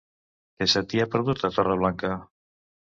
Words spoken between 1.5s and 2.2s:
a Torreblanca?